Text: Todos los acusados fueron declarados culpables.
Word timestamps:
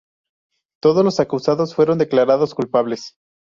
Todos 0.81 1.05
los 1.05 1.19
acusados 1.19 1.75
fueron 1.75 1.99
declarados 1.99 2.55
culpables. 2.55 3.17